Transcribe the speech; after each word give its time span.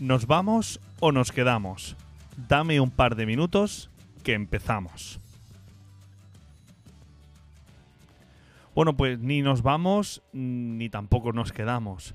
¿Nos 0.00 0.26
vamos 0.26 0.78
o 1.00 1.10
nos 1.10 1.32
quedamos? 1.32 1.96
Dame 2.48 2.80
un 2.80 2.90
par 2.90 3.16
de 3.16 3.24
minutos 3.24 3.88
que 4.24 4.34
empezamos. 4.34 5.18
Bueno, 8.74 8.94
pues 8.94 9.18
ni 9.18 9.40
nos 9.40 9.62
vamos 9.62 10.22
ni 10.34 10.90
tampoco 10.90 11.32
nos 11.32 11.50
quedamos. 11.50 12.14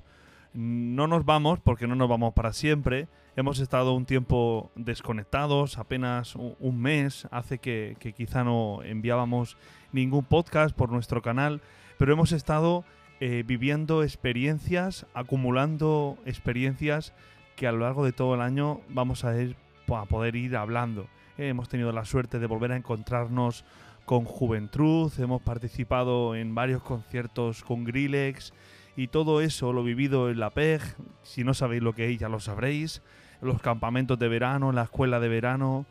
No 0.54 1.08
nos 1.08 1.24
vamos 1.24 1.58
porque 1.58 1.88
no 1.88 1.96
nos 1.96 2.08
vamos 2.08 2.34
para 2.34 2.52
siempre. 2.52 3.08
Hemos 3.34 3.58
estado 3.58 3.94
un 3.94 4.06
tiempo 4.06 4.70
desconectados, 4.76 5.76
apenas 5.76 6.36
un 6.36 6.80
mes, 6.80 7.26
hace 7.32 7.58
que, 7.58 7.96
quizá 8.16 8.44
no 8.44 8.84
enviábamos 8.84 9.56
ningún 9.90 10.24
podcast 10.24 10.76
por 10.76 10.90
nuestro 10.90 11.20
canal, 11.20 11.62
pero 11.98 12.12
hemos 12.12 12.30
estado 12.30 12.84
eh, 13.18 13.42
viviendo 13.44 14.04
experiencias, 14.04 15.04
acumulando 15.14 16.16
experiencias 16.26 17.12
que 17.56 17.66
a 17.66 17.72
lo 17.72 17.78
largo 17.78 18.04
de 18.04 18.12
todo 18.12 18.34
el 18.34 18.40
año 18.40 18.80
vamos 18.88 19.24
a, 19.24 19.40
ir, 19.40 19.56
a 19.88 20.04
poder 20.06 20.36
ir 20.36 20.56
hablando. 20.56 21.06
hemos 21.38 21.68
tenido 21.68 21.92
la 21.92 22.04
suerte 22.04 22.38
de 22.38 22.46
volver 22.46 22.72
a 22.72 22.76
encontrarnos 22.76 23.64
con 24.04 24.24
Juventud, 24.24 25.12
hemos 25.18 25.42
participado 25.42 26.34
en 26.34 26.54
varios 26.54 26.82
conciertos 26.82 27.62
con 27.62 27.84
Grillex 27.84 28.52
y 28.96 29.08
todo 29.08 29.40
eso 29.40 29.72
lo 29.72 29.84
vivido 29.84 30.28
en 30.30 30.40
la 30.40 30.50
PEG, 30.50 30.82
si 31.22 31.44
no 31.44 31.54
sabéis 31.54 31.82
lo 31.82 31.94
que 31.94 32.10
es 32.10 32.18
ya 32.18 32.28
lo 32.28 32.40
sabréis, 32.40 33.02
los 33.40 33.60
campamentos 33.60 34.18
de 34.18 34.28
verano, 34.28 34.72
la 34.72 34.82
escuela 34.82 35.20
de 35.20 35.28
verano, 35.28 35.86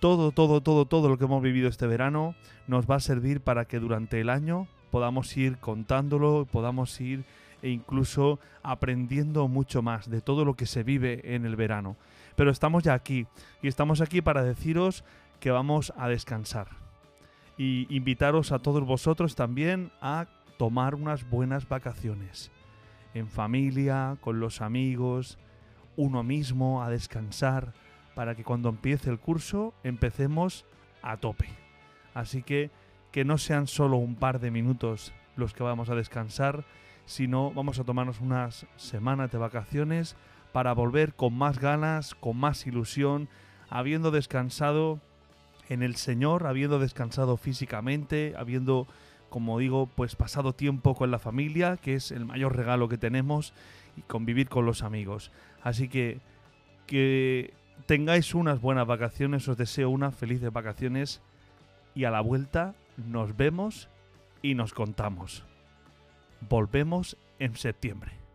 todo, 0.00 0.32
todo, 0.32 0.60
todo, 0.60 0.86
todo 0.86 1.08
lo 1.08 1.18
que 1.18 1.24
hemos 1.24 1.42
vivido 1.42 1.68
este 1.68 1.86
verano 1.86 2.34
nos 2.66 2.86
va 2.86 2.96
a 2.96 3.00
servir 3.00 3.40
para 3.40 3.64
que 3.64 3.78
durante 3.78 4.20
el 4.20 4.30
año 4.30 4.68
podamos 4.90 5.36
ir 5.36 5.58
contándolo, 5.58 6.46
podamos 6.50 7.00
ir 7.00 7.24
e 7.62 7.70
incluso 7.70 8.38
aprendiendo 8.62 9.48
mucho 9.48 9.82
más 9.82 10.08
de 10.10 10.20
todo 10.20 10.44
lo 10.44 10.54
que 10.54 10.66
se 10.66 10.82
vive 10.82 11.34
en 11.34 11.46
el 11.46 11.56
verano. 11.56 11.96
Pero 12.36 12.50
estamos 12.50 12.82
ya 12.82 12.94
aquí 12.94 13.26
y 13.62 13.68
estamos 13.68 14.00
aquí 14.00 14.20
para 14.20 14.42
deciros 14.42 15.04
que 15.40 15.50
vamos 15.50 15.92
a 15.96 16.08
descansar 16.08 16.86
y 17.56 17.86
invitaros 17.94 18.52
a 18.52 18.58
todos 18.58 18.84
vosotros 18.84 19.34
también 19.34 19.90
a 20.00 20.26
tomar 20.58 20.94
unas 20.94 21.28
buenas 21.28 21.68
vacaciones. 21.68 22.50
En 23.14 23.28
familia, 23.28 24.18
con 24.20 24.40
los 24.40 24.60
amigos, 24.60 25.38
uno 25.96 26.22
mismo, 26.22 26.82
a 26.82 26.90
descansar, 26.90 27.72
para 28.14 28.34
que 28.34 28.44
cuando 28.44 28.68
empiece 28.68 29.10
el 29.10 29.18
curso 29.18 29.74
empecemos 29.84 30.66
a 31.02 31.16
tope. 31.16 31.48
Así 32.14 32.42
que 32.42 32.70
que 33.12 33.24
no 33.24 33.38
sean 33.38 33.66
solo 33.66 33.96
un 33.96 34.14
par 34.14 34.40
de 34.40 34.50
minutos 34.50 35.14
los 35.36 35.54
que 35.54 35.62
vamos 35.62 35.88
a 35.88 35.94
descansar, 35.94 36.64
sino 37.06 37.52
vamos 37.52 37.78
a 37.78 37.84
tomarnos 37.84 38.20
unas 38.20 38.66
semanas 38.76 39.32
de 39.32 39.38
vacaciones 39.38 40.16
para 40.52 40.72
volver 40.72 41.14
con 41.14 41.34
más 41.34 41.58
ganas, 41.58 42.14
con 42.14 42.36
más 42.36 42.66
ilusión, 42.66 43.28
habiendo 43.70 44.10
descansado 44.10 45.00
en 45.68 45.82
el 45.82 45.96
Señor, 45.96 46.46
habiendo 46.46 46.78
descansado 46.78 47.36
físicamente, 47.36 48.34
habiendo, 48.36 48.86
como 49.30 49.58
digo, 49.58 49.88
pues 49.94 50.16
pasado 50.16 50.52
tiempo 50.52 50.94
con 50.94 51.10
la 51.10 51.18
familia, 51.18 51.76
que 51.76 51.94
es 51.94 52.10
el 52.10 52.24
mayor 52.24 52.56
regalo 52.56 52.88
que 52.88 52.98
tenemos, 52.98 53.52
y 53.96 54.02
convivir 54.02 54.48
con 54.48 54.66
los 54.66 54.82
amigos. 54.82 55.32
Así 55.62 55.88
que 55.88 56.20
que 56.86 57.52
tengáis 57.86 58.34
unas 58.34 58.60
buenas 58.60 58.86
vacaciones, 58.86 59.46
os 59.48 59.56
deseo 59.56 59.90
unas 59.90 60.14
felices 60.14 60.52
vacaciones 60.52 61.20
y 61.94 62.04
a 62.04 62.10
la 62.10 62.20
vuelta 62.20 62.74
nos 62.96 63.36
vemos 63.36 63.88
y 64.42 64.54
nos 64.54 64.72
contamos. 64.72 65.44
Volvemos 66.40 67.16
en 67.38 67.56
septiembre. 67.56 68.25